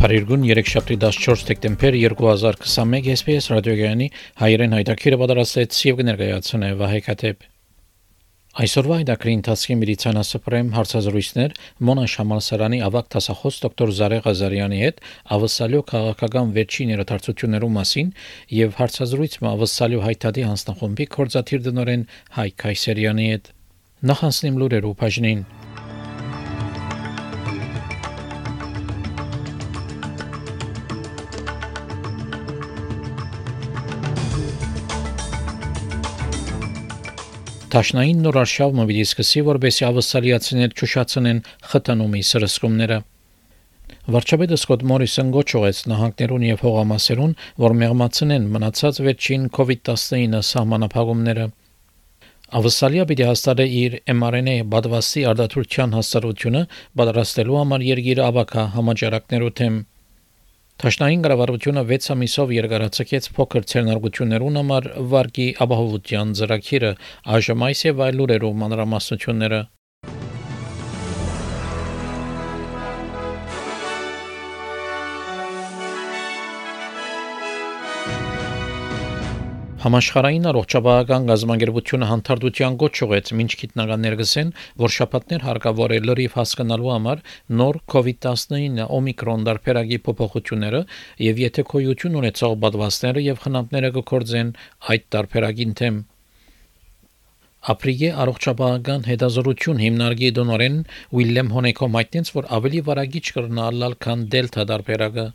Փարիգուն 0.00 0.44
3-շաբթի 0.48 0.94
14 0.96 1.42
դեկտեմբեր 1.50 1.96
2021 2.00 3.08
SPS 3.12 3.48
ռադիոգյանի 3.52 4.06
հայերեն 4.40 4.76
հայտակիրը 4.76 5.18
պատրաստեց 5.20 5.80
եւ 5.86 5.98
կներկայացնե 5.98 6.70
Վահե 6.80 7.02
Կատեփ։ 7.08 7.44
Այսօրվա 8.64 8.98
հայտակրի 9.02 9.34
ընթացքի 9.40 9.76
մեդիցինասպրեմ 9.82 10.72
հարցազրույցներ 10.78 11.54
Մոնա 11.90 12.06
Շամալսարանի 12.16 12.80
ավակ 12.88 13.12
տասախոս 13.12 13.60
դոկտոր 13.66 13.94
Զարե 14.00 14.24
Ղազարյանի 14.24 14.82
հետ 14.86 15.04
ավսալյո 15.36 15.84
քաղաքական 15.92 16.56
վերջին 16.56 16.96
երթարցություններու 16.96 17.72
մասին 17.76 18.12
եւ 18.64 18.76
հարցազրույց 18.80 19.40
մը 19.44 19.52
ավսալյո 19.52 20.04
հայտարարի 20.08 20.48
հանձնախումբի 20.48 21.10
կորզաթիր 21.20 21.64
դնորեն 21.68 22.08
Հայ 22.40 22.50
Քայսերյանի 22.64 23.32
հետ։ 23.36 23.56
Նախանցնիմ 24.00 24.62
լուրերու 24.64 24.96
բաժնին։ 25.04 25.44
Տաշնային 37.70 38.22
նոր 38.24 38.36
արշավ 38.40 38.72
մոբիլի 38.74 39.02
սկսի, 39.06 39.40
որբեսի 39.46 39.84
ավսալիացիներ 39.86 40.72
ճուշացնեն 40.80 41.40
խթանումի 41.70 42.22
սրսկումները։ 42.26 42.96
Վարչապետը 44.10 44.58
Սկոտ 44.58 44.82
Մորիսոն 44.90 45.30
գոչողեց 45.36 45.82
նահանգներուն 45.92 46.46
եւ 46.48 46.64
հողամասերուն, 46.66 47.36
որ 47.62 47.76
մեղմացնեն 47.82 48.48
մնացած 48.56 49.00
վերջին 49.06 49.46
COVID-19 49.60 50.42
սահմանափակումները։ 50.50 51.46
Ավսալիա 52.60 53.06
պիտի 53.12 53.28
հաստատե 53.30 53.66
իր 53.84 53.96
mRNA 54.18 54.56
բադվասի 54.74 55.26
արդյունության 55.30 55.96
հաստատությունը 56.00 56.66
պատրաստելու 56.98 57.60
համար 57.60 57.86
երկիր 57.92 58.24
ավակա 58.26 58.66
համաճարակներու 58.74 59.54
թեմ 59.60 59.76
Տաշնային 60.80 61.24
կառավարությունը 61.24 61.80
6 61.88 62.06
ամիսով 62.14 62.52
երկարացկեց 62.54 63.26
փոքր 63.36 63.66
ցերնարգություններուն 63.72 64.54
համար 64.60 64.86
վարկի 65.10 65.48
ապահովության 65.64 66.32
ծրագիրը, 66.38 66.92
այս 67.68 67.82
եւ 67.90 68.00
այլ 68.06 68.16
լուրերով 68.20 68.56
մանրամասնությունները 68.62 69.60
Համաշխարհային 79.80 80.44
առողջապահական 80.50 81.26
գազམ་ագերբությունը 81.30 82.08
հանդարտության 82.10 82.74
գոչ 82.82 82.90
ուղեց 83.06 83.30
ոչ 83.38 83.46
գիտնականներ 83.60 84.16
գսեն, 84.20 84.50
որ 84.82 84.92
շփատներ 84.96 85.46
հարկավոր 85.46 85.94
է 85.96 86.00
լրիվ 86.04 86.36
հասկանալու 86.36 86.90
համար 86.92 87.22
նոր 87.60 87.78
COVID-19 87.94 88.84
օմիկրոն 88.98 89.46
դարբերակի 89.48 89.98
փոփոխությունները 90.04 90.82
եւ 91.24 91.40
եթե 91.46 91.64
քոյություն 91.72 92.20
ունեցող 92.20 92.58
պատվաստները 92.66 93.24
եւ 93.24 93.40
խնամները 93.46 93.92
կկործեն 93.96 94.54
այդ 94.92 95.10
դարբերակին 95.16 95.76
թեմ 95.80 96.00
Ապրիգե 97.70 98.08
առողջապահական 98.20 99.02
հետազոտություն 99.08 99.80
հիմնարկի 99.84 100.28
դոնորեն 100.36 100.78
Ուիլյամ 101.16 101.50
Հոնեկո 101.56 101.88
մայտնեց, 101.96 102.30
որ 102.36 102.48
ավելի 102.56 102.80
վարագիչ 102.88 103.26
կրնալալ 103.36 103.96
քան 104.00 104.24
դելթա 104.32 104.64
դարբերակը 104.72 105.26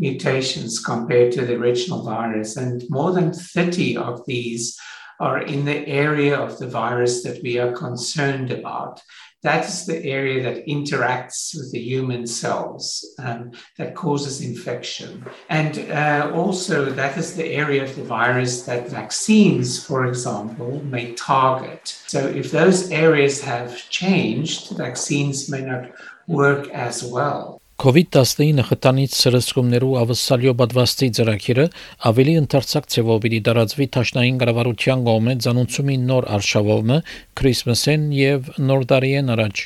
seems 0.00 0.22
to 0.22 0.30
be 0.30 0.38
more 0.38 0.42
than 0.42 0.42
50 0.42 0.78
mutations 0.78 0.84
compared 0.84 1.32
to 1.32 1.46
the 1.46 1.54
original 1.54 2.02
virus, 2.02 2.56
and 2.56 2.82
more 2.90 3.12
than 3.12 3.32
30 3.32 3.96
of 3.96 4.26
these 4.26 4.78
are 5.20 5.42
in 5.42 5.64
the 5.64 5.86
area 5.86 6.36
of 6.36 6.58
the 6.58 6.68
virus 6.68 7.22
that 7.22 7.42
we 7.42 7.58
are 7.58 7.72
concerned 7.72 8.50
about. 8.50 9.00
That 9.42 9.64
is 9.64 9.86
the 9.86 10.04
area 10.04 10.42
that 10.44 10.66
interacts 10.66 11.54
with 11.56 11.72
the 11.72 11.80
human 11.80 12.26
cells 12.26 13.14
um, 13.18 13.50
that 13.76 13.94
causes 13.94 14.40
infection. 14.40 15.24
And 15.48 15.90
uh, 15.90 16.30
also, 16.34 16.84
that 16.84 17.18
is 17.18 17.34
the 17.34 17.46
area 17.46 17.82
of 17.82 17.96
the 17.96 18.04
virus 18.04 18.62
that 18.62 18.88
vaccines, 18.88 19.84
for 19.84 20.06
example, 20.06 20.84
may 20.84 21.14
target. 21.14 21.88
So, 22.06 22.28
if 22.28 22.52
those 22.52 22.90
areas 22.92 23.40
have 23.40 23.88
changed, 23.90 24.76
vaccines 24.76 25.48
may 25.48 25.62
not 25.62 25.90
work 26.28 26.68
as 26.70 27.02
well. 27.02 27.61
COVID-19 27.82 28.62
խտանից 28.68 29.14
սրսկումներու 29.18 29.94
ավսալյո 29.98 30.52
պատվաստի 30.60 31.06
ծրագիրը 31.16 31.64
ավելի 32.10 32.34
ընդարձակ 32.40 32.86
ձևով 32.94 33.18
պիտի 33.24 33.40
դարածվի 33.48 33.88
Թաշնային 33.96 34.38
կառավարության 34.42 35.02
կողմէ 35.08 35.34
ցանուցումի 35.46 35.96
նոր 36.12 36.28
արշավովը 36.36 37.00
Քրիսմասեն 37.42 38.06
եւ 38.20 38.52
Նոր 38.70 38.86
տարիեն 38.94 39.34
առաջ 39.34 39.64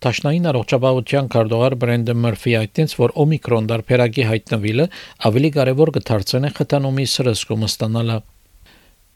Տաշնային 0.00 0.50
առողջապահության 0.54 1.32
քարտուղար 1.36 1.78
Բրենդը 1.84 2.18
Մըրֆի 2.24 2.58
այդտենց 2.64 2.98
որ 3.04 3.16
օմիկրոն 3.26 3.72
դարբերակի 3.74 4.28
հայտնվելը 4.32 4.90
ավելի 5.28 5.54
կարևոր 5.60 5.96
կդարձնի 6.00 6.56
խթանումի 6.56 7.10
սրսկումը 7.20 7.74
ստանալը 7.74 8.22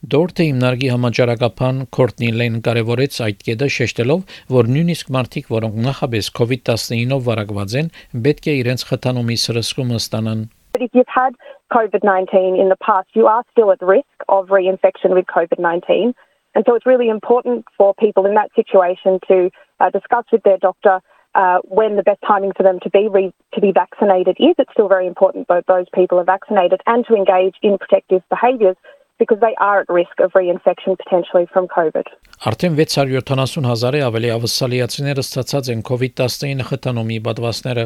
Դորթը 0.05 0.45
հիմնարկի 0.45 0.89
համաճարակապան 0.91 1.77
Կորտնի 1.95 2.27
Լեն 2.37 2.57
կարևորեց 2.65 3.15
այդ 3.25 3.39
կետը 3.47 3.67
շեշտելով, 3.75 4.33
որ 4.53 4.67
նույնիսկ 4.73 5.07
մարդիկ, 5.15 5.47
որոնք 5.53 5.79
նախաբես 5.85 6.27
COVID-19-ով 6.39 7.23
վարակված 7.25 7.75
են, 7.79 7.89
պետք 8.27 8.49
է 8.51 8.55
իրենց 8.59 8.83
խթանումի 8.89 9.37
սրսկումը 9.45 9.97
ստանան։ 10.03 10.43
But 10.75 10.83
if 10.85 10.91
you've 10.93 11.15
had 11.15 11.33
COVID-19 11.73 12.59
in 12.61 12.69
the 12.69 12.77
past, 12.85 13.07
you 13.15 13.25
are 13.25 13.41
still 13.49 13.71
at 13.71 13.81
risk 13.81 14.27
of 14.29 14.53
reinfection 14.53 15.15
with 15.17 15.25
COVID-19. 15.31 16.13
And 16.53 16.63
so 16.67 16.75
it's 16.75 16.85
really 16.85 17.09
important 17.09 17.65
for 17.77 17.95
people 17.95 18.27
in 18.27 18.35
that 18.35 18.51
situation 18.53 19.17
to 19.27 19.49
uh, 19.79 19.89
discuss 19.89 20.25
with 20.31 20.43
their 20.43 20.59
doctor 20.59 20.99
uh, 21.33 21.59
when 21.63 21.95
the 21.95 22.03
best 22.03 22.21
timing 22.27 22.51
for 22.55 22.61
them 22.61 22.79
to 22.83 22.89
be 22.91 23.07
re- 23.07 23.33
to 23.55 23.61
be 23.61 23.71
vaccinated 23.71 24.37
is. 24.39 24.53
It's 24.59 24.71
still 24.71 24.87
very 24.87 25.07
important 25.07 25.47
that 25.47 25.65
those 25.67 25.87
people 25.95 26.19
are 26.19 26.23
vaccinated 26.23 26.81
and 26.85 27.05
to 27.07 27.15
engage 27.15 27.55
in 27.63 27.79
protective 27.79 28.21
behaviours 28.29 28.77
because 29.19 29.39
they 29.39 29.55
are 29.59 29.81
at 29.81 29.89
risk 29.89 30.19
of 30.19 30.31
reinfection 30.33 30.97
potentially 31.01 31.45
from 31.53 31.67
COVID. 31.67 32.07
Արդեն 32.49 32.75
670 32.79 33.69
հազարի 33.71 34.01
ավելի 34.07 34.31
ավսալիացիները 34.37 35.23
ստացած 35.25 35.69
են 35.75 35.85
COVID-19 35.89 36.65
խթանումի 36.69 37.19
պատվաստները։ 37.27 37.85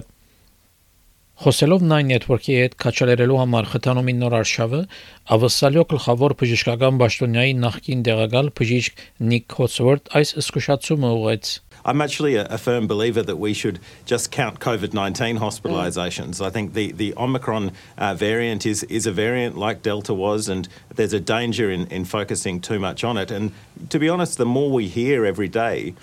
Խոսելով 1.39 1.84
Nine 1.88 2.09
Network-ի 2.12 2.56
հետ 2.59 2.73
քաչալերելու 2.84 3.38
համար 3.39 3.68
խթանումի 3.73 4.16
նոր 4.19 4.34
արշավը, 4.41 4.79
ավսալյո 5.35 5.84
գլխավոր 5.94 6.35
բժշկական 6.41 7.00
ճշտոնյայի 7.00 7.53
նախկին 7.59 8.01
դեղակալ 8.09 8.50
բժիշկ 8.59 9.03
Նիկ 9.29 9.56
Հոցվորդ 9.59 10.12
այս 10.19 10.34
զսկուշացումը 10.41 11.13
ուղեց։ 11.19 11.53
I'm 11.85 12.01
actually 12.01 12.35
a, 12.35 12.45
a, 12.45 12.57
firm 12.57 12.88
believer 12.88 13.23
that 13.23 13.38
we 13.38 13.53
should 13.53 13.79
just 14.06 14.31
count 14.31 14.59
COVID 14.59 14.94
19 14.94 15.40
hospitalizations. 15.40 16.40
Mm. 16.40 16.45
I 16.45 16.50
think 16.50 16.73
the, 16.73 16.91
the 16.91 17.13
Omicron 17.17 17.72
uh, 17.97 18.13
variant 18.13 18.66
is, 18.66 18.84
is 18.84 19.06
a 19.06 19.12
variant 19.12 19.57
like 19.57 19.81
Delta 19.81 20.13
was, 20.13 20.50
and 20.50 20.68
there's 20.94 21.13
a 21.13 21.19
danger 21.19 21.72
in, 21.72 21.88
in 21.88 22.06
focusing 22.06 22.62
too 22.62 22.79
much 22.79 23.03
on 23.03 23.18
it. 23.18 23.31
And 23.31 23.51
to 23.89 24.00
be 24.00 24.09
honest, 24.09 24.38
the 24.38 24.45
more 24.45 24.72
we 24.72 24.88
hear 24.88 25.25
every 25.25 25.47
day, 25.47 25.94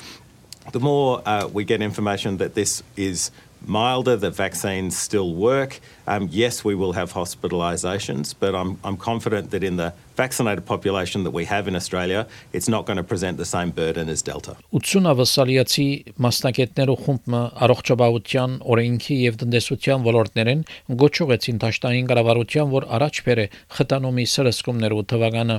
the 0.73 0.81
more 0.81 1.23
uh, 1.27 1.49
we 1.53 1.65
get 1.65 1.81
information 1.81 2.39
that 2.39 2.55
this 2.55 2.83
is 2.97 3.31
milder, 3.67 4.17
the 4.17 4.31
vaccines 4.31 4.97
still 4.97 5.35
work. 5.35 5.81
Um, 6.07 6.29
yes, 6.31 6.65
we 6.65 6.75
will 6.75 6.93
have 6.93 7.13
hospitalisations, 7.13 8.35
but 8.39 8.55
I'm, 8.55 8.79
I'm 8.85 8.97
confident 8.97 9.51
that 9.51 9.63
in 9.63 9.77
the 9.77 9.93
vaccinated 10.17 10.65
population 10.65 11.25
that 11.25 11.33
we 11.33 11.45
have 11.45 11.69
in 11.69 11.77
Australia, 11.77 12.27
it's 12.53 12.69
not 12.69 12.87
going 12.87 12.97
to 12.97 13.03
present 13.03 13.37
the 13.39 13.45
same 13.45 13.71
burden 13.71 14.09
as 14.09 14.23
Delta. 14.23 14.57
80 14.73 15.11
ավասալիացի 15.13 15.87
մասնակիցներու 16.27 16.99
խումբը 17.05 17.43
առողջապահության, 17.67 18.59
օրենքի 18.73 19.17
եւ 19.27 19.39
տնտեսության 19.43 20.07
ոլորտներեն 20.09 20.67
գոչուեցին 21.03 21.63
Թաշտային 21.67 22.11
կառավարության, 22.11 22.75
որ 22.77 22.91
առաջ 22.99 23.23
բերե 23.29 23.49
խտանոմի 23.77 24.29
սրսկումներու 24.37 25.07
թվականը 25.13 25.59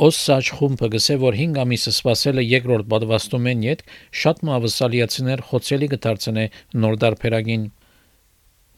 Օսսաչ 0.00 0.44
խումբը 0.56 0.88
գսե 0.94 1.14
որ 1.20 1.34
5 1.38 1.58
ամիսը 1.60 1.90
սпасել 1.92 2.40
է 2.40 2.44
երկրորդ 2.46 2.86
պատվաստումեն 2.92 3.64
իդ 3.72 3.82
շատ 4.20 4.38
մավսալիացիներ 4.48 5.42
խոցելի 5.50 5.88
կդարձնե 5.94 6.44
նոր 6.84 6.96
դարբերագին 7.02 7.66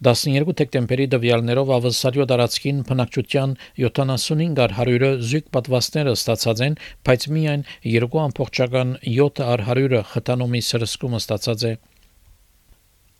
12 0.08 0.56
դեկտեմբերի 0.58 1.04
դվյալներով 1.12 1.69
ավսալյո 1.76 2.24
դարածքին 2.32 2.80
բնակչության 2.88 3.54
75-ար 3.84 4.74
100-ը 4.80 5.12
զույգ 5.28 5.46
պատվաստները 5.58 6.16
ստացած 6.19 6.62
են, 6.66 6.76
բայց 7.06 7.28
միայն 7.36 7.64
2.7-ը 7.92 8.84
100-ը 9.14 10.02
խտանոմի 10.10 10.66
սրսկումը 10.72 11.22
ստացած 11.22 11.66
է։ 11.70 11.74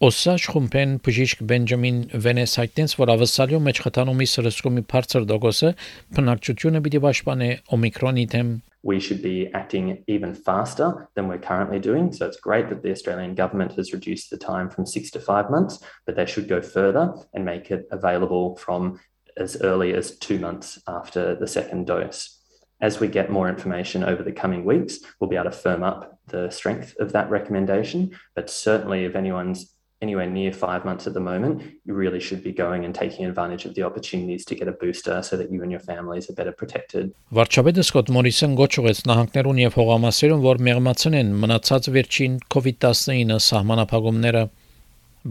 Օսաջ 0.02 0.44
խումբեն 0.54 0.92
բժիշկ 1.02 1.40
Բենջամին 1.50 1.96
Վենես 2.22 2.52
հայտնեց, 2.60 2.92
որ 3.00 3.12
ավսալյո 3.16 3.60
մեջ 3.66 3.80
խթանումի 3.82 4.28
սրսկումի 4.30 4.84
բարձր 4.94 5.24
դոգոսը 5.32 5.72
բնակչությունը 6.18 6.82
պիտի 6.86 7.02
պաշտպանե 7.06 7.48
օմիկրոնի 7.78 8.26
դեմ 8.34 8.52
we 8.84 9.00
should 9.02 9.22
be 9.22 9.52
acting 9.54 10.04
even 10.08 10.34
faster 10.34 11.10
than 11.16 11.28
we're 11.28 11.38
currently 11.38 11.78
doing. 11.78 12.14
So 12.14 12.26
it's 12.26 12.40
great 12.40 12.70
that 12.70 12.84
the 12.84 12.92
Australian 12.92 13.36
government 13.36 13.74
has 13.74 13.92
reduced 13.92 14.30
the 14.30 14.38
time 14.38 14.70
from 14.70 14.86
six 14.86 15.12
to 15.12 15.20
five 15.20 15.50
months, 15.50 15.84
but 16.06 16.16
they 16.16 16.26
should 16.26 16.48
go 16.48 16.62
further 16.62 17.14
and 17.34 17.44
make 17.44 17.70
it 17.70 17.86
available 17.92 18.56
from 18.56 19.00
as 19.36 19.62
early 19.62 19.94
as 19.94 20.18
two 20.18 20.40
months 20.40 20.80
after 20.88 21.36
the 21.36 21.48
second 21.48 21.86
dose. 21.86 22.40
As 22.80 23.00
we 23.02 23.08
get 23.08 23.30
more 23.30 23.50
information 23.50 24.04
over 24.04 24.24
the 24.24 24.32
coming 24.32 24.64
weeks, 24.64 25.00
we'll 25.20 25.30
be 25.30 25.36
able 25.36 25.52
to 25.52 25.58
firm 25.58 25.84
up 25.84 26.20
the 26.28 26.50
strength 26.50 26.96
of 27.00 27.12
that 27.12 27.30
recommendation. 27.30 28.12
But 28.36 28.50
certainly, 28.50 29.04
if 29.04 29.16
anyone's 29.16 29.74
anywhere 30.03 30.27
near 30.27 30.53
five 30.53 30.85
months 30.85 31.07
at 31.07 31.15
the 31.15 31.21
moment, 31.21 31.63
you 31.87 31.95
really 31.95 32.21
should 32.21 32.43
be 32.43 32.53
going 32.53 32.85
and 32.85 32.95
taking 32.95 33.25
advantage 33.25 33.65
of 33.65 33.75
the 33.75 33.83
opportunities 33.83 34.45
to 34.47 34.55
get 34.55 34.69
a 34.69 34.73
booster 34.73 35.23
so 35.23 35.37
that 35.37 35.51
you 35.53 35.63
and 35.63 35.71
your 35.71 35.81
families 35.81 36.29
are 36.31 36.37
better 36.41 36.53
protected. 36.63 37.13
Վարչապետը 37.33 37.85
Սկոտ 37.87 38.11
Մորիսոն 38.17 38.57
գոչ 38.61 38.73
ուղեց 38.83 39.05
նահանգներուն 39.11 39.63
եւ 39.63 39.79
հողամասերուն, 39.81 40.43
որ 40.49 40.61
մեղմացնեն 40.69 41.33
մնացած 41.45 41.89
վերջին 41.97 42.37
COVID-19 42.57 43.41
սահմանափակումները։ 43.47 44.45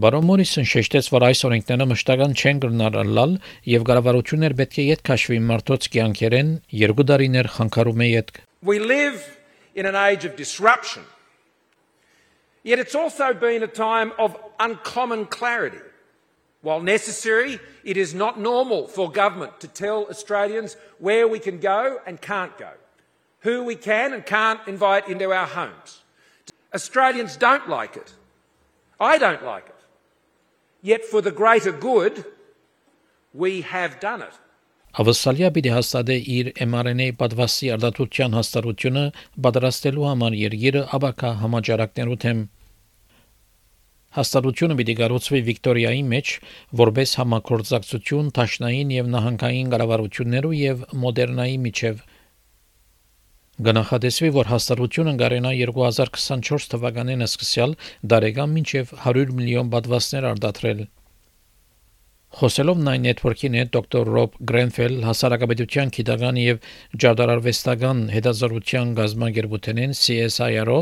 Բարոն 0.02 0.28
Մորիսոն 0.30 0.68
շեշտեց, 0.72 1.08
որ 1.12 1.24
այս 1.28 1.42
օրենքները 1.52 1.88
մշտական 1.92 2.36
չեն 2.40 2.60
գրնարալալ 2.64 3.34
եւ 3.68 3.88
կառավարություններ 3.90 4.56
պետք 4.62 4.78
է 4.80 4.86
յետ 4.88 5.02
քաշվի 5.10 5.40
մարդոց 5.52 5.88
կյանքերեն 5.96 6.54
երկու 6.82 7.08
տարիներ 7.12 7.50
խանգարում 7.58 8.06
է 8.06 8.08
յետ։ 8.12 8.32
We 8.64 8.80
live 8.80 9.20
in 9.76 9.86
an 9.86 10.00
age 10.00 10.24
of 10.24 10.40
disruption. 10.40 11.04
Yet 12.64 12.80
it's 12.80 12.96
also 12.96 13.34
been 13.34 13.64
a 13.64 13.68
time 13.68 14.14
of 14.20 14.38
uncommon 14.60 15.26
clarity. 15.26 15.80
While 16.62 16.82
necessary, 16.82 17.60
it 17.84 17.98
is 17.98 18.14
not 18.14 18.40
normal 18.40 18.88
for 18.88 19.12
government 19.12 19.60
to 19.62 19.68
tell 19.68 20.06
Australians 20.06 20.78
where 21.00 21.28
we 21.28 21.40
can 21.40 21.60
go 21.60 22.00
and 22.06 22.22
can't 22.22 22.56
go, 22.58 22.72
who 23.40 23.64
we 23.64 23.76
can 23.76 24.14
and 24.14 24.24
can't 24.24 24.60
invite 24.68 25.10
into 25.10 25.32
our 25.32 25.48
homes. 25.48 26.02
Australians 26.74 27.36
don't 27.36 27.68
like 27.68 27.98
it. 27.98 28.14
I 29.00 29.18
don't 29.18 29.44
like 29.44 29.68
it. 29.68 29.76
Yet 30.84 31.04
for 31.04 31.22
the 31.22 31.32
greater 31.32 31.72
good, 31.72 32.26
we 33.34 33.62
have 33.62 34.00
done 34.00 34.22
it. 34.22 34.34
Ավսալիա 35.00 35.50
պիտի 35.56 35.72
հաստատե 35.72 36.16
իր 36.36 36.48
mRNA 36.66 37.06
պատվաստի 37.20 37.70
արդյունության 37.78 38.34
հաստատությունը 38.36 39.04
պատրաստելու 39.46 40.08
համար 40.10 40.36
երկիրը 40.40 40.82
աբակա 40.98 41.30
համաճարակներու 41.44 42.18
թեմ 42.24 42.42
Հաստատությունը 44.18 44.76
պիտի 44.82 44.96
կառուցվի 45.00 45.42
Վիկտորիայի 45.48 46.02
մեջ 46.12 46.34
որբես 46.82 47.16
համակորձակցություն 47.22 48.32
Տաշնային 48.36 48.92
եւ 48.98 49.12
նահանգային 49.16 49.72
կառավարություններու 49.72 50.56
եւ 50.60 50.84
Մոդեռնայի 51.06 51.58
միջև 51.72 52.02
Գնահատեսվի, 53.62 54.30
որ 54.36 54.52
հաստատությունը 54.52 55.14
գարենա 55.22 55.52
2024 55.62 56.72
թվականին 56.76 57.26
սկսյալ 57.32 57.76
դարեգան 58.14 58.56
մինչև 58.58 58.96
100 59.08 59.36
միլիոն 59.40 59.72
պատվաստներ 59.78 60.28
արդատրել։ 60.32 60.90
Խոսելով 62.32 62.78
Nine 62.80 63.04
Network-ի 63.10 63.50
հետ 63.60 63.72
դոկտոր 63.76 64.10
Ռոբ 64.16 64.36
Գրենֆել 64.52 64.94
հասարակապետության 65.04 65.90
քիտական 65.98 66.38
եւ 66.40 66.62
ջարդարարվեստական 67.04 68.04
հետազոտության 68.14 68.94
գազագերբութենեն 69.00 69.96
CSIR-ը 70.02 70.78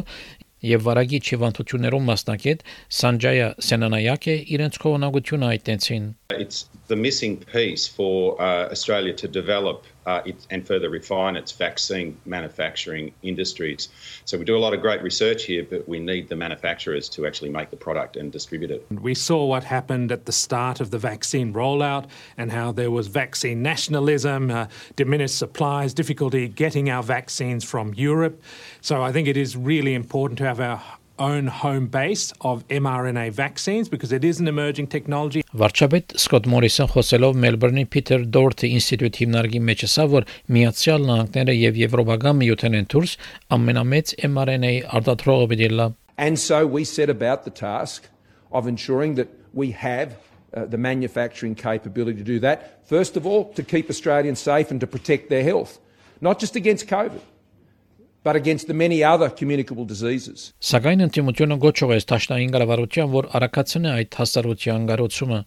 եւ 0.69 0.85
վարագի 0.89 1.21
չիվանդություններում 1.25 2.09
մասնակետ 2.13 2.65
Սանջայա 2.99 3.49
Սենանայակը 3.69 4.35
իրենց 4.59 4.83
կողմնակությունը 4.85 5.49
այդտենցին 5.55 6.11
It's 6.37 6.61
the 6.89 6.95
missing 6.95 7.37
piece 7.37 7.87
for 7.87 8.39
uh, 8.41 8.67
Australia 8.69 9.13
to 9.13 9.27
develop 9.27 9.85
uh, 10.07 10.21
it, 10.25 10.47
and 10.49 10.65
further 10.65 10.89
refine 10.89 11.35
its 11.35 11.51
vaccine 11.51 12.17
manufacturing 12.25 13.13
industries. 13.21 13.89
So 14.25 14.39
we 14.39 14.43
do 14.43 14.57
a 14.57 14.59
lot 14.65 14.73
of 14.73 14.81
great 14.81 15.03
research 15.03 15.43
here, 15.43 15.63
but 15.63 15.87
we 15.87 15.99
need 15.99 16.29
the 16.29 16.35
manufacturers 16.35 17.07
to 17.09 17.27
actually 17.27 17.51
make 17.51 17.69
the 17.69 17.77
product 17.77 18.17
and 18.17 18.31
distribute 18.31 18.71
it. 18.71 18.85
We 18.89 19.13
saw 19.13 19.45
what 19.45 19.63
happened 19.63 20.11
at 20.11 20.25
the 20.25 20.31
start 20.31 20.81
of 20.81 20.89
the 20.89 20.97
vaccine 20.97 21.53
rollout 21.53 22.09
and 22.37 22.51
how 22.51 22.71
there 22.71 22.89
was 22.89 23.07
vaccine 23.07 23.61
nationalism, 23.61 24.49
uh, 24.49 24.65
diminished 24.95 25.37
supplies, 25.37 25.93
difficulty 25.93 26.47
getting 26.47 26.89
our 26.89 27.03
vaccines 27.03 27.63
from 27.63 27.93
Europe. 27.93 28.41
So 28.81 29.03
I 29.03 29.11
think 29.11 29.27
it 29.27 29.37
is 29.37 29.55
really 29.55 29.93
important 29.93 30.39
to 30.39 30.45
have 30.45 30.59
our 30.59 30.81
own 31.18 31.46
home 31.46 31.86
base 31.86 32.32
of 32.40 32.66
mRNA 32.68 33.32
vaccines 33.32 33.88
because 33.88 34.12
it 34.12 34.24
is 34.24 34.40
an 34.40 34.48
emerging 34.48 34.88
technology. 34.88 35.42
Վարչապետ 35.54 36.16
Սկոտ 36.18 36.48
Մորիսոն 36.50 36.90
խոսելով 36.90 37.36
Մելբուրնի 37.44 37.84
Փիթեր 37.94 38.24
Դորթի 38.34 38.70
ինստիտուտի 38.78 39.22
հիմնարկի 39.24 39.60
մեջ 39.68 39.84
ասավ, 39.88 40.14
որ 40.14 40.26
Միացյալ 40.56 41.06
Նահանգները 41.10 41.56
եւ 41.60 41.78
Եվրոպական 41.84 42.40
միութեն 42.40 42.78
են 42.80 42.88
դուրս 42.94 43.16
ամենամեծ 43.58 44.14
mRNA 44.30 44.72
արտադրողը 44.98 45.60
դիլա. 45.62 45.88
And 46.18 46.38
so 46.38 46.66
we 46.66 46.84
set 46.84 47.10
about 47.10 47.44
the 47.44 47.50
task 47.50 48.08
of 48.50 48.66
ensuring 48.66 49.14
that 49.14 49.28
we 49.52 49.70
have 49.72 50.16
uh, 50.54 50.64
the 50.64 50.78
manufacturing 50.78 51.54
capability 51.54 52.18
to 52.18 52.24
do 52.24 52.38
that. 52.40 52.82
First 52.86 53.16
of 53.16 53.26
all, 53.26 53.52
to 53.54 53.62
keep 53.62 53.90
Australians 53.90 54.40
safe 54.40 54.70
and 54.70 54.80
to 54.80 54.86
protect 54.86 55.28
their 55.28 55.42
health, 55.42 55.78
not 56.20 56.38
just 56.38 56.56
against 56.56 56.86
COVID 56.86 57.22
but 58.29 58.35
against 58.35 58.67
the 58.67 58.75
many 58.75 59.03
other 59.03 59.27
communicable 59.39 59.85
diseases. 59.91 60.53
Սակայն 60.61 61.01
ընդդիմությունը 61.07 61.55
գոչող 61.63 61.93
է 61.95 61.97
Տաշնային 62.11 62.51
կառավարության, 62.53 63.07
որ 63.15 63.27
արակացնի 63.39 63.89
այդ 63.91 64.17
հասարության 64.19 64.83
գարոցումը։ 64.91 65.39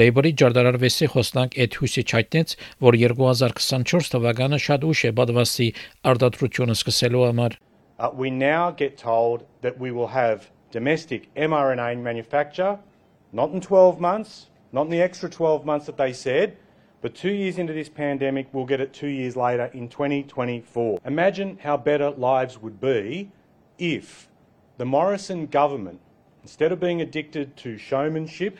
Լեյբորի 0.00 0.32
ջարդարարվեսի 0.40 1.08
խոսնակ 1.12 1.58
Էդ 1.64 1.76
Հուսիչ 1.82 2.06
հայտնեց, 2.16 2.54
որ 2.86 2.98
2024 3.02 4.08
թվականը 4.14 4.60
շատ 4.68 4.86
ուշ 4.88 5.02
է 5.04 5.12
բադվաստի 5.20 5.68
արտադրությունը 6.12 6.78
սկսելու 6.80 7.26
համար։ 7.28 7.58
Uh, 8.00 8.08
we 8.22 8.30
now 8.30 8.72
get 8.72 8.96
told 8.96 9.44
that 9.60 9.76
we 9.78 9.92
will 9.92 10.08
have 10.16 10.48
domestic 10.72 11.28
mRNA 11.36 12.00
manufacture 12.00 12.78
not 13.32 13.52
in 13.52 13.60
12 13.60 14.00
months, 14.00 14.48
not 14.72 14.88
in 14.88 14.92
the 14.96 15.02
extra 15.02 15.28
12 15.28 15.66
months 15.66 15.84
that 15.86 15.98
they 15.98 16.12
said, 16.14 16.56
But 17.01 17.13
two 17.13 17.29
years 17.29 17.57
into 17.57 17.73
this 17.73 17.89
pandemic, 17.89 18.47
we'll 18.51 18.65
get 18.65 18.81
it 18.81 18.91
two 18.91 19.07
years 19.07 19.35
later 19.35 19.69
in 19.73 19.87
2024. 19.87 20.99
Imagine 21.05 21.59
how 21.61 21.77
better 21.77 22.09
lives 22.09 22.61
would 22.61 22.81
be 22.81 23.31
if 23.77 24.27
the 24.77 24.85
Morrison 24.85 25.45
government, 25.45 25.99
instead 26.41 26.71
of 26.71 26.79
being 26.79 27.01
addicted 27.01 27.55
to 27.57 27.77
showmanship 27.77 28.57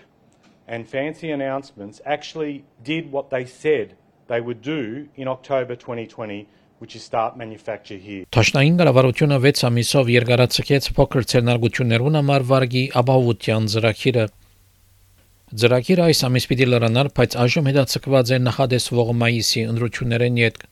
and 0.67 0.87
fancy 0.87 1.31
announcements, 1.31 1.99
actually 2.05 2.63
did 2.83 3.11
what 3.11 3.29
they 3.31 3.45
said 3.45 3.95
they 4.27 4.41
would 4.41 4.61
do 4.61 5.09
in 5.15 5.27
October 5.27 5.75
2020 5.75 6.47
which 6.79 6.95
is 6.95 7.03
start 7.03 7.37
manufacture 7.37 7.97
here. 7.97 8.25
Տաշնային 8.29 8.75
կառավարությունը 8.79 9.37
6 9.45 9.63
ամիսով 9.69 10.11
երկարացկեց 10.13 10.89
փոքր 10.97 11.25
ցերնարգություններուն 11.31 12.19
համար 12.19 12.45
վարգի 12.51 12.83
ապահովության 13.01 13.69
ծրագիրը 13.73 14.25
Ձրակիրը 15.52 16.04
այս 16.08 16.20
ամիս 16.24 16.46
պիտի 16.48 16.66
լրանար, 16.72 17.08
բայց 17.18 17.34
այժմ 17.42 17.66
հետաձգված 17.68 18.30
է 18.32 18.36
նախադեсվող 18.40 19.10
մայիսի 19.20 19.64
ընտրություններեն 19.68 20.38
յետ 20.40 20.62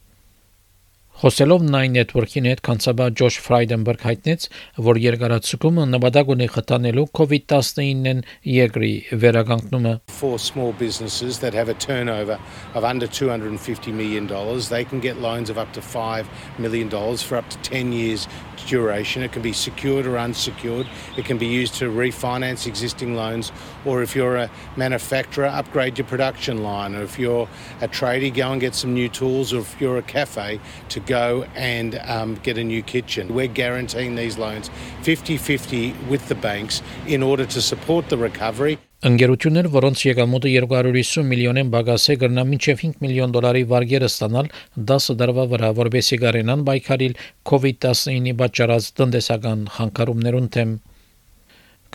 Խոսելով 1.20 1.62
Nine 1.64 1.96
Network-ի 1.96 2.42
հետ 2.44 2.60
կանցաբա 2.68 3.06
Ջոշ 3.20 3.36
Ֆրայդենբերգ 3.46 4.02
հայտնեց, 4.06 4.48
որ 4.88 4.98
երկարացումը 5.00 5.86
նպատակ 5.94 6.32
ունի 6.34 6.48
խթանելու 6.52 7.06
COVID-19-ն 7.20 8.20
երկրի 8.52 8.92
վերականգնումը 9.24 9.94
For 10.12 10.38
small 10.38 10.74
businesses 10.74 11.40
that 11.40 11.56
have 11.56 11.72
a 11.72 11.78
turnover 11.86 12.38
of 12.76 12.84
under 12.84 13.08
250 13.08 13.94
million 13.94 14.28
dollars, 14.28 14.68
they 14.68 14.84
can 14.84 15.00
get 15.00 15.18
loans 15.18 15.50
of 15.50 15.58
up 15.58 15.72
to 15.80 15.82
5 15.82 16.28
million 16.60 16.90
dollars 16.90 17.24
for 17.24 17.38
up 17.38 17.50
to 17.50 17.58
10 17.64 17.94
years 17.94 18.28
duration. 18.66 19.24
It 19.24 19.32
can 19.32 19.42
be 19.42 19.54
secured 19.54 20.06
or 20.06 20.18
unsecured. 20.18 20.88
It 21.18 21.26
can 21.26 21.38
be 21.38 21.46
used 21.46 21.76
to 21.76 21.86
refinance 21.86 22.68
existing 22.68 23.16
loans, 23.16 23.52
or 23.86 24.02
if 24.02 24.16
you're 24.16 24.36
a 24.36 24.50
manufacturer, 24.76 25.46
upgrade 25.46 25.98
your 25.98 26.08
production 26.08 26.64
line, 26.64 26.96
or 26.96 27.04
if 27.04 27.20
you're 27.20 27.48
a 27.82 27.88
tradie, 27.88 28.34
go 28.34 28.52
and 28.52 28.62
get 28.62 28.76
some 28.76 28.94
new 28.94 29.10
tools, 29.10 29.54
or 29.54 29.60
if 29.60 29.80
you're 29.80 29.98
a 29.98 30.04
cafe, 30.04 30.60
to 30.90 31.00
go 31.11 31.45
and 31.55 31.99
um, 32.17 32.37
get 32.47 32.59
a 32.59 32.65
new 32.65 32.83
kitchen. 32.83 33.35
We're 33.39 33.55
guaranteeing 33.63 34.15
these 34.21 34.39
loans 34.45 34.71
50 35.03 35.37
50 35.37 35.95
with 36.09 36.29
the 36.29 36.39
banks 36.47 36.83
in 37.07 37.23
order 37.23 37.47
to 37.57 37.61
support 37.71 38.09
the 38.09 38.19
recovery. 38.29 38.79
Ընկերություններ, 39.09 39.67
որոնց 39.73 40.01
եկամուտը 40.05 40.51
250 40.55 41.23
միլիոն 41.29 41.61
են 41.63 41.69
բագասե 41.73 42.17
գրնա 42.21 42.43
մինչև 42.51 42.83
5 42.83 42.99
միլիոն 43.05 43.33
դոլարի 43.37 43.63
վարգերը 43.71 44.11
ստանալ 44.13 44.51
10 44.91 45.17
դարվա 45.23 45.47
վրա, 45.55 45.71
որբեսի 45.79 46.19
գարենան 46.25 46.67
բայկարիլ 46.69 47.17
COVID-19-ի 47.49 48.37
պատճառած 48.43 48.91
տնտեսական 49.01 49.65
խանգարումներուն 49.79 50.53
թեմ 50.57 50.77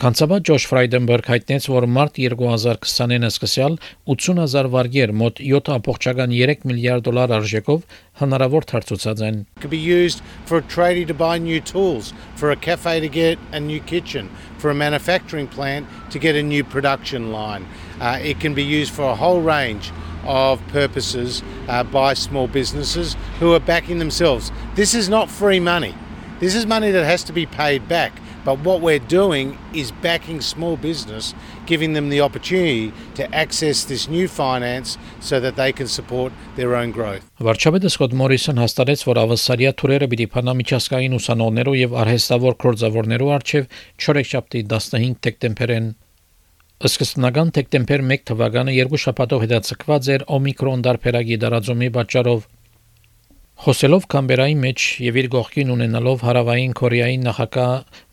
Կանցաբա 0.01 0.37
Ջոշ 0.47 0.63
Ֆրայդենբերգ 0.65 1.27
հայտնեց, 1.29 1.65
որ 1.69 1.85
մարտ 1.93 2.15
2029-ը 2.23 3.27
սկսյալ 3.29 3.75
80000 4.09 4.69
վարգեր 4.73 5.11
մոտ 5.13 5.41
7.3 5.45 6.63
միլիարդ 6.71 7.05
դոլար 7.05 7.33
արժեքով 7.35 7.83
հնարավոր 8.21 8.65
դարձուցած 8.71 9.21
են։ 9.27 9.37
could 9.61 9.69
be 9.69 9.77
used 9.77 10.23
for 10.47 10.57
a 10.57 10.65
tradie 10.73 11.05
to 11.05 11.13
buy 11.13 11.37
new 11.37 11.61
tools, 11.61 12.15
for 12.35 12.49
a 12.49 12.55
cafe 12.55 12.99
to 12.99 13.07
get 13.07 13.37
a 13.51 13.59
new 13.59 13.79
kitchen, 13.79 14.31
for 14.57 14.71
a 14.71 14.73
manufacturing 14.73 15.47
plant 15.47 15.85
to 16.09 16.17
get 16.17 16.35
a 16.35 16.41
new 16.41 16.63
production 16.63 17.31
line. 17.31 17.67
Uh, 17.99 18.17
it 18.19 18.39
can 18.39 18.55
be 18.55 18.63
used 18.63 18.91
for 18.91 19.05
a 19.11 19.15
whole 19.15 19.41
range 19.41 19.91
of 20.25 20.65
purposes 20.69 21.43
uh, 21.67 21.83
by 21.83 22.15
small 22.15 22.47
businesses 22.47 23.15
who 23.39 23.53
are 23.53 23.59
backing 23.59 23.99
themselves. 23.99 24.51
This 24.73 24.95
is 24.95 25.09
not 25.09 25.29
free 25.29 25.59
money. 25.59 25.93
This 26.39 26.55
is 26.55 26.65
money 26.65 26.89
that 26.89 27.05
has 27.05 27.23
to 27.25 27.33
be 27.33 27.45
paid 27.45 27.87
back. 27.87 28.13
But 28.46 28.60
what 28.62 28.78
we're 28.80 29.06
doing 29.20 29.58
is 29.74 29.90
backing 29.90 30.40
small 30.40 30.76
business, 30.76 31.34
giving 31.66 31.94
them 31.94 32.10
the 32.14 32.20
opportunity 32.20 32.92
to 33.18 33.24
access 33.34 33.82
this 33.84 34.06
new 34.08 34.28
finance 34.28 34.96
so 35.18 35.40
that 35.40 35.56
they 35.56 35.72
can 35.72 35.88
support 35.88 36.32
their 36.54 36.76
own 36.80 36.92
growth. 36.94 37.26
Վարչապետը 37.42 37.90
Սկոտ 37.90 38.14
Մորիսոն 38.22 38.62
հաստատեց, 38.62 39.04
որ 39.10 39.22
ավասարիա 39.26 39.74
թուրերը 39.82 40.10
պիտի 40.14 40.30
փանա 40.36 40.56
միջազգային 40.62 41.18
ուսանողներով 41.18 41.78
եւ 41.82 42.00
արհեստավոր 42.06 42.58
կորձավորներով 42.64 43.36
արչեւ 43.40 43.70
4-շաբթի 44.06 44.66
15 44.70 45.22
դեկտեմբերին 45.26 45.94
Սկզբնական 46.86 47.50
դեկտեմբեր 47.56 48.02
1 48.04 48.24
թվականը 48.28 48.72
երկու 48.76 48.98
շաբաթով 49.00 49.44
հետաձգված 49.46 50.08
էր 50.12 50.24
օմիկրոն 50.36 50.82
դարբերակի 50.86 51.38
դարաձումի 51.44 51.88
պատճառով 51.94 52.42
Խոսելով 53.56 54.04
Կամբերայի 54.12 54.54
մեջ 54.60 54.82
եւ 55.00 55.16
իր 55.16 55.26
գողքին 55.32 55.70
ունենալով 55.72 56.22
հարավային 56.26 56.74
Կորեայի 56.76 57.14
նախագահ 57.22 57.70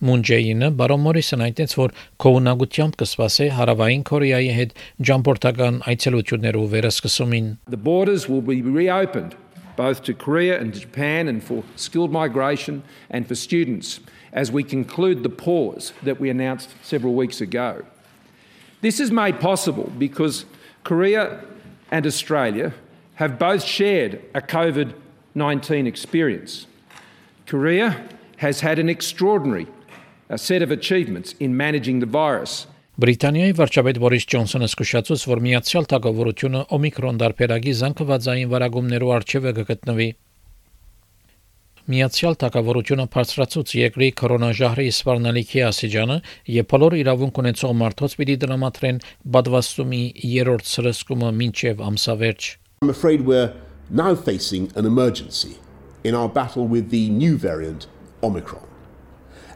Մուն 0.08 0.22
Ջեյինը, 0.30 0.70
բարոն 0.80 1.02
Մորիսն 1.04 1.44
այնտենց 1.44 1.76
որ 1.82 1.94
կողունակությամբ 2.24 2.96
կսպասե 3.02 3.48
հարավային 3.58 4.06
Կորեայի 4.08 4.54
հետ 4.60 4.72
ջամփորդական 5.10 5.82
այցելություններով 5.92 6.70
վերսկսումին։ 6.78 7.52
The 7.76 7.82
borders 7.90 8.30
will 8.32 8.42
be 8.42 8.62
reopened 8.64 9.36
both 9.76 10.02
to 10.08 10.14
Korea 10.14 10.62
and 10.62 10.74
to 10.74 10.80
Japan 10.80 11.28
and 11.28 11.44
for 11.44 11.68
skilled 11.76 12.16
migration 12.16 12.82
and 13.10 13.28
for 13.28 13.36
students 13.36 14.00
as 14.32 14.50
we 14.50 14.64
conclude 14.64 15.24
the 15.28 15.36
pause 15.44 15.92
that 16.04 16.22
we 16.24 16.30
announced 16.30 16.72
several 16.82 17.16
weeks 17.20 17.42
ago. 17.42 17.84
This 18.80 19.02
is 19.02 19.12
made 19.12 19.42
possible 19.44 19.92
because 20.00 20.46
Korea 20.86 21.44
and 21.92 22.08
Australia 22.08 22.74
have 23.16 23.38
both 23.38 23.64
shared 23.64 24.24
a 24.34 24.42
COVID 24.42 25.03
19 25.36 25.88
experience. 25.88 26.68
Korea 27.46 28.02
has 28.38 28.62
had 28.62 28.80
an 28.80 28.90
extraordinary 28.90 29.68
a 30.30 30.38
set 30.38 30.62
of 30.62 30.72
achievements 30.72 31.36
in 31.40 31.56
managing 31.56 32.00
the 32.00 32.10
virus. 32.22 32.68
Բրիտանիայի 32.94 33.54
վարչապետ 33.58 33.98
Բորիս 34.04 34.26
Ջոնսոնը 34.30 34.68
զսկուշացուց, 34.70 35.22
որ 35.32 35.40
միացյալ 35.46 35.88
թագավորությունը 35.94 36.60
օմիկրոն 36.78 37.22
դարբերակի 37.24 37.74
զանգվածային 37.80 38.52
վարագումներով 38.52 39.14
արժևը 39.18 39.54
կգտնվի։ 39.58 40.08
Միացյալ 41.94 42.38
Թագավորությունը 42.40 43.06
բարձրացուց 43.14 43.74
երկրի 43.80 44.10
կորոնաժահրի 44.22 44.86
սպառնալիքի 44.94 45.64
ասիջանը 45.68 46.18
եւ 46.54 46.68
բոլոր 46.74 46.96
իրավունք 47.02 47.42
ունեցող 47.44 47.74
մարդոց 47.82 48.16
պիտի 48.22 48.38
դրամատրեն 48.46 49.02
բադվաստումի 49.36 50.04
երրորդ 50.38 50.70
սրսկումը 50.74 51.34
մինչեւ 51.44 51.84
ամսավերջ։ 51.90 52.50
I'm 52.84 52.94
afraid 52.94 53.26
we're 53.28 53.52
now 53.94 54.16
facing 54.16 54.72
an 54.76 54.86
emergency 54.86 55.60
in 56.04 56.16
our 56.16 56.28
battle 56.28 56.68
with 56.68 56.90
the 56.90 57.10
new 57.10 57.38
variant 57.38 57.88
Omicron. 58.22 58.68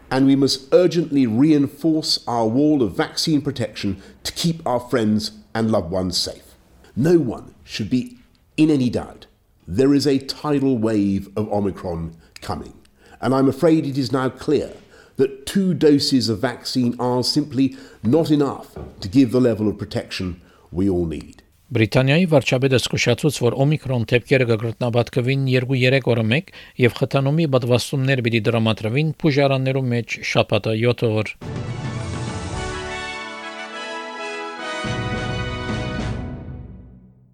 And 0.10 0.26
we 0.26 0.36
must 0.38 0.74
urgently 0.74 1.28
reinforce 1.28 2.24
our 2.28 2.48
wall 2.48 2.82
of 2.82 2.96
vaccine 2.96 3.42
protection 3.42 4.02
to 4.24 4.32
keep 4.32 4.66
our 4.66 4.80
friends 4.80 5.32
and 5.54 5.72
loved 5.72 5.92
ones 5.92 6.18
safe. 6.18 6.56
No 6.96 7.18
one 7.18 7.56
should 7.64 7.90
be 7.90 8.20
in 8.56 8.70
any 8.70 8.90
doubt 8.90 9.26
there 9.68 9.94
is 9.94 10.08
a 10.08 10.20
tidal 10.20 10.78
wave 10.78 11.28
of 11.36 11.52
Omicron 11.52 12.16
coming. 12.42 12.74
And 13.20 13.36
I'm 13.36 13.50
afraid 13.50 13.86
it 13.86 13.98
is 13.98 14.12
now 14.12 14.30
clear 14.30 14.72
that 15.18 15.46
two 15.46 15.74
doses 15.74 16.30
of 16.30 16.40
vaccine 16.40 16.96
are 17.00 17.24
simply 17.24 17.76
not 18.02 18.32
enough 18.32 18.78
to 19.02 19.10
give 19.10 19.32
the 19.32 19.42
level 19.42 19.68
of 19.68 19.78
protection 19.78 20.40
we 20.72 20.90
all 20.90 21.06
need. 21.06 21.44
Բրիտանիայի 21.68 22.28
վարչապետը 22.32 22.78
զսկուշացուց, 22.80 23.38
որ 23.44 23.56
օմիկրոն 23.60 24.04
թեփքերը 24.08 24.46
կգրտնաբատկվին 24.48 25.42
2-3 25.52 26.06
օրը 26.14 26.22
մեկ 26.28 26.52
եւ 26.80 26.94
խթանումի 27.00 27.48
պատվաստումներ 27.56 28.22
պիտի 28.28 28.40
դրամատրվին 28.46 29.10
փուժարաններում 29.24 29.90
մեջ 29.94 30.16
շաբաթը 30.30 30.76
7 30.84 31.04
օր։ 31.10 31.32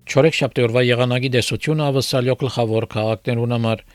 Չորեք 0.09 0.39
շաբթի 0.39 0.65
օրվա 0.65 0.83
եղանակի 0.87 1.31
դեսությունը 1.37 1.87
ավսալյո 1.93 2.37
գլխավոր 2.41 2.89
քաղաքներուն 2.97 3.55
համար 3.59 3.85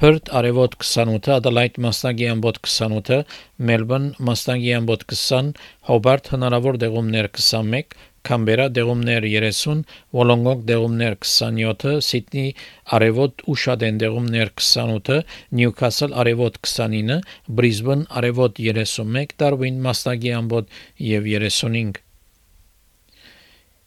Perth 0.00 0.32
արևոտ 0.40 0.72
28, 0.80 1.28
Adelaide 1.36 1.84
մաստագի 1.84 2.24
ամբոտ 2.32 2.56
28, 2.64 3.20
Melbourne 3.68 4.16
մաստագի 4.26 4.72
ամբոտ 4.80 5.04
20, 5.12 5.52
Hobart 5.92 6.32
հնարավոր 6.32 6.80
դեղումներ 6.82 7.28
21, 7.36 7.94
Canberra 8.28 8.68
դեղումներ 8.72 9.28
30, 9.30 9.84
Wollongong 10.16 10.64
դեղումներ 10.70 11.18
27, 11.24 11.98
Sydney 12.08 12.54
արևոտ 12.98 13.44
ու 13.48 13.58
Շադեն 13.64 14.00
դեղումներ 14.04 14.54
28, 14.60 15.20
Newcastle 15.60 16.16
արևոտ 16.24 16.62
29, 16.64 17.20
Brisbane 17.48 18.08
արևոտ 18.08 18.62
31, 18.64 19.36
Darwin 19.44 19.84
մաստագի 19.84 20.34
ամբոտ 20.40 20.74
եւ 21.10 21.30
35 21.36 22.04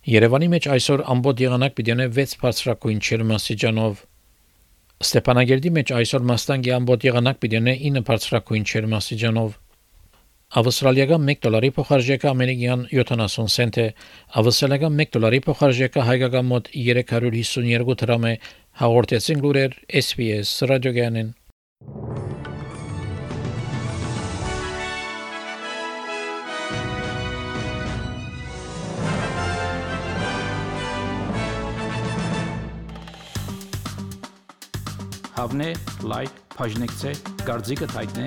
Երևանի 0.08 0.48
մեջ 0.54 0.66
այսօր 0.72 1.02
ամբողջ 1.12 1.42
եղանակ 1.44 1.74
պիտի 1.78 1.92
ունենա 1.94 2.12
6 2.18 2.36
բարձրակույն 2.40 3.00
չերմասիջանով։ 3.08 4.04
Ստեփանագերդի 5.04 5.72
մեջ 5.78 5.92
այսօր 5.98 6.24
մաստանգի 6.30 6.72
ամբողջ 6.78 7.08
եղանակ 7.08 7.42
պիտի 7.42 7.60
ունենա 7.60 7.90
9 8.00 8.06
բարձրակույն 8.08 8.68
չերմասիջանով։ 8.72 9.58
Ավստրալիական 10.53 11.23
1 11.33 11.39
դոլարի 11.47 11.69
փոխարժեքը 11.79 12.29
ամերիկյան 12.29 12.81
70 12.93 13.47
سنت 13.55 13.79
է։ 13.81 13.87
Ավստրալիական 14.41 14.99
1 15.01 15.15
դոլարի 15.15 15.41
փոխարժեքը 15.47 16.05
հայկական 16.09 16.51
մոտ 16.51 16.69
352 16.75 17.97
դրամ 18.03 18.27
է։ 18.29 18.35
Հաղորդեցին 18.83 19.41
լուրեր 19.47 19.79
SPS 20.03 20.53
ռադիոգյանեն։ 20.69 21.33
Հավնե, 35.33 35.73
լայք, 36.13 36.41
բաժնեկցե, 36.61 37.13
դարձիկը 37.49 37.87
թայտնե, 37.97 38.27